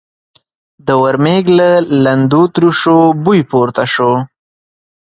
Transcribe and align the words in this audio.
د 0.87 0.89
ورمېږ 1.01 1.45
له 1.59 1.69
لندو 2.05 2.43
تروشو 2.55 2.97
بوی 3.23 3.41
پورته 3.51 3.83
شو. 3.93 4.11